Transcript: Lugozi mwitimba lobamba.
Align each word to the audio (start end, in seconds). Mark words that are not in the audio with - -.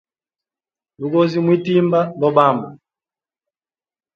Lugozi 0.99 1.37
mwitimba 1.43 1.99
lobamba. 2.19 2.67